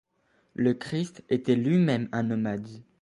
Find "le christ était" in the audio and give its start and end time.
0.55-1.53